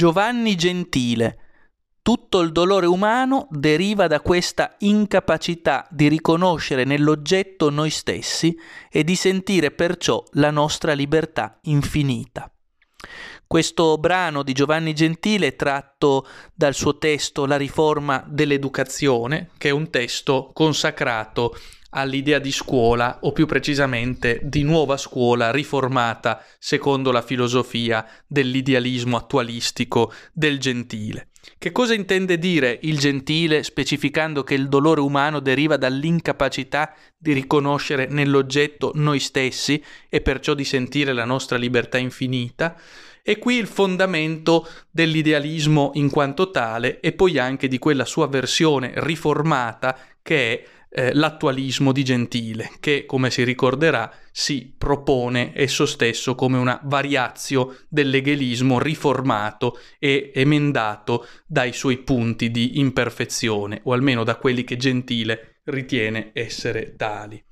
[0.00, 1.36] Giovanni Gentile.
[2.00, 8.56] Tutto il dolore umano deriva da questa incapacità di riconoscere nell'oggetto noi stessi
[8.90, 12.50] e di sentire perciò la nostra libertà infinita.
[13.46, 19.72] Questo brano di Giovanni Gentile è tratto dal suo testo La riforma dell'educazione, che è
[19.72, 21.54] un testo consacrato
[21.90, 30.12] all'idea di scuola o più precisamente di nuova scuola riformata secondo la filosofia dell'idealismo attualistico
[30.32, 31.28] del gentile.
[31.58, 38.06] Che cosa intende dire il gentile specificando che il dolore umano deriva dall'incapacità di riconoscere
[38.06, 42.76] nell'oggetto noi stessi e perciò di sentire la nostra libertà infinita?
[43.22, 48.92] E qui il fondamento dell'idealismo in quanto tale e poi anche di quella sua versione
[48.96, 56.34] riformata che è eh, l'attualismo di Gentile, che come si ricorderà si propone esso stesso
[56.34, 64.36] come una variazio dell'eghelismo riformato e emendato dai suoi punti di imperfezione, o almeno da
[64.36, 67.42] quelli che Gentile ritiene essere tali.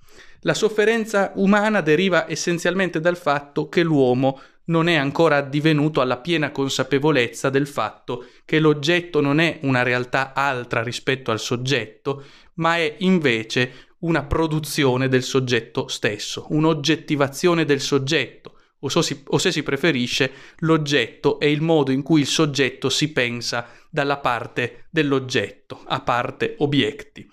[0.42, 6.50] La sofferenza umana deriva essenzialmente dal fatto che l'uomo non è ancora addivenuto alla piena
[6.50, 12.96] consapevolezza del fatto che l'oggetto non è una realtà altra rispetto al soggetto, ma è
[12.98, 19.62] invece una produzione del soggetto stesso, un'oggettivazione del soggetto, o, so si, o se si
[19.62, 26.00] preferisce, l'oggetto è il modo in cui il soggetto si pensa dalla parte dell'oggetto, a
[26.00, 27.28] parte obiecti.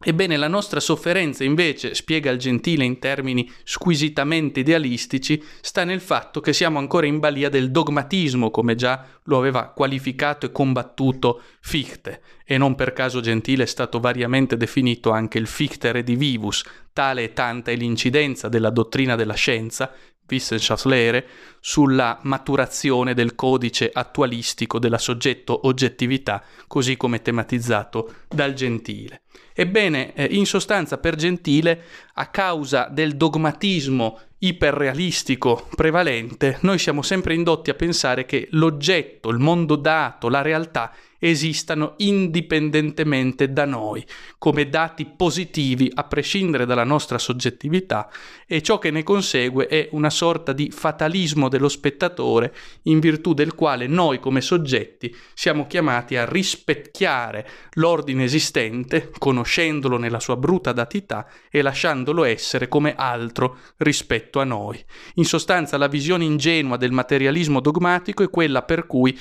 [0.00, 6.40] Ebbene, la nostra sofferenza, invece, spiega il Gentile in termini squisitamente idealistici, sta nel fatto
[6.40, 12.22] che siamo ancora in balia del dogmatismo, come già lo aveva qualificato e combattuto Fichte,
[12.44, 17.32] e non per caso Gentile è stato variamente definito anche il Fichte redivivus, tale e
[17.32, 19.92] tanta è l'incidenza della dottrina della scienza,
[20.28, 21.26] Wissenschaftslehre,
[21.58, 29.22] sulla maturazione del codice attualistico della soggetto oggettività, così come tematizzato dal Gentile.
[29.60, 31.82] Ebbene, eh, in sostanza per Gentile,
[32.14, 39.38] a causa del dogmatismo iperrealistico prevalente, noi siamo sempre indotti a pensare che l'oggetto, il
[39.38, 44.04] mondo dato, la realtà esistano indipendentemente da noi,
[44.38, 48.08] come dati positivi a prescindere dalla nostra soggettività
[48.46, 53.54] e ciò che ne consegue è una sorta di fatalismo dello spettatore in virtù del
[53.54, 61.26] quale noi come soggetti siamo chiamati a rispecchiare l'ordine esistente, conoscendolo nella sua bruta datità
[61.50, 64.82] e lasciandolo essere come altro rispetto a noi.
[65.14, 69.18] In sostanza la visione ingenua del materialismo dogmatico è quella per cui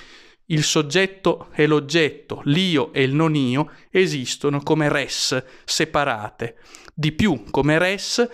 [0.48, 6.58] il soggetto e l'oggetto, l'io e il non io, esistono come res separate,
[6.94, 8.28] di più come res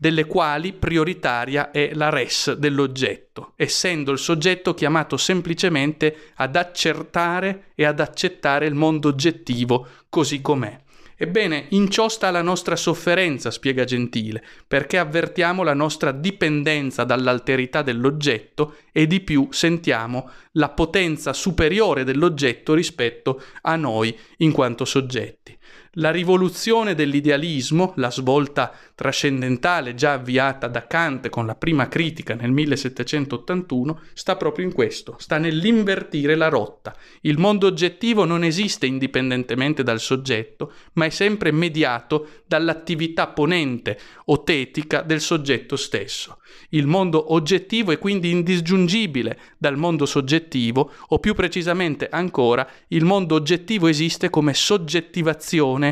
[0.00, 7.84] delle quali prioritaria è la res dell'oggetto, essendo il soggetto chiamato semplicemente ad accertare e
[7.84, 10.86] ad accettare il mondo oggettivo così com'è.
[11.20, 17.82] Ebbene, in ciò sta la nostra sofferenza, spiega Gentile, perché avvertiamo la nostra dipendenza dall'alterità
[17.82, 25.57] dell'oggetto e di più sentiamo la potenza superiore dell'oggetto rispetto a noi in quanto soggetti.
[26.00, 32.52] La rivoluzione dell'idealismo, la svolta trascendentale già avviata da Kant con la prima critica nel
[32.52, 36.94] 1781, sta proprio in questo, sta nell'invertire la rotta.
[37.22, 44.44] Il mondo oggettivo non esiste indipendentemente dal soggetto, ma è sempre mediato dall'attività ponente o
[44.44, 46.38] tetica del soggetto stesso.
[46.70, 53.34] Il mondo oggettivo è quindi indisgiungibile dal mondo soggettivo, o più precisamente ancora, il mondo
[53.34, 55.87] oggettivo esiste come soggettivazione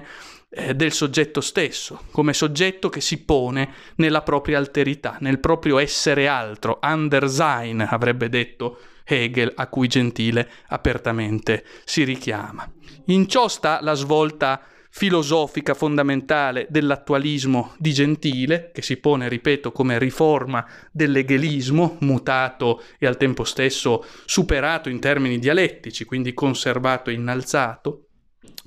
[0.49, 6.29] eh, del soggetto stesso, come soggetto che si pone nella propria alterità, nel proprio essere
[6.29, 12.69] altro, Andersein avrebbe detto Hegel, a cui Gentile apertamente si richiama.
[13.07, 14.61] In ciò sta la svolta
[14.97, 23.19] filosofica fondamentale dell'attualismo di Gentile, che si pone, ripeto, come riforma dell'egelismo, mutato e al
[23.19, 28.06] tempo stesso superato in termini dialettici, quindi conservato e innalzato,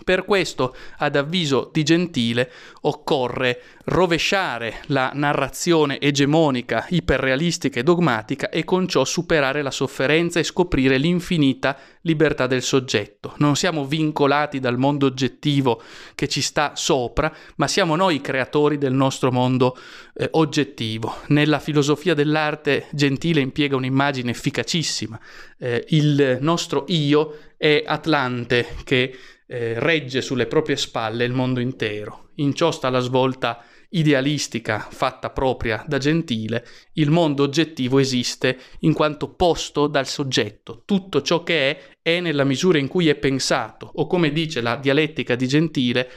[0.03, 8.63] per questo, ad avviso di Gentile, occorre rovesciare la narrazione egemonica, iperrealistica e dogmatica e
[8.63, 13.33] con ciò superare la sofferenza e scoprire l'infinita libertà del soggetto.
[13.37, 15.81] Non siamo vincolati dal mondo oggettivo
[16.15, 19.77] che ci sta sopra, ma siamo noi i creatori del nostro mondo
[20.15, 21.17] eh, oggettivo.
[21.27, 25.19] Nella filosofia dell'arte Gentile impiega un'immagine efficacissima.
[25.57, 29.15] Eh, il nostro io è Atlante che
[29.51, 32.29] eh, regge sulle proprie spalle il mondo intero.
[32.35, 36.63] In ciò sta la svolta idealistica fatta propria da Gentile,
[36.93, 40.83] il mondo oggettivo esiste in quanto posto dal soggetto.
[40.85, 44.75] Tutto ciò che è è nella misura in cui è pensato, o come dice la
[44.75, 46.09] dialettica di Gentile,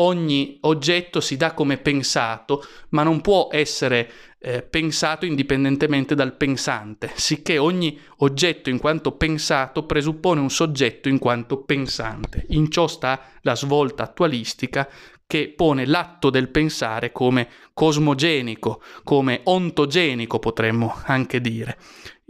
[0.00, 4.10] ogni oggetto si dà come pensato, ma non può essere
[4.40, 11.18] eh, pensato indipendentemente dal pensante, sicché ogni oggetto in quanto pensato presuppone un soggetto in
[11.18, 12.46] quanto pensante.
[12.48, 14.88] In ciò sta la svolta attualistica
[15.26, 21.78] che pone l'atto del pensare come cosmogenico, come ontogenico potremmo anche dire.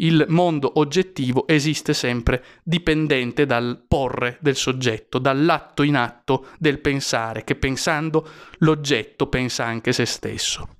[0.02, 7.44] Il mondo oggettivo esiste sempre dipendente dal porre del soggetto, dall'atto in atto del pensare,
[7.44, 8.26] che pensando
[8.60, 10.79] l'oggetto pensa anche se stesso.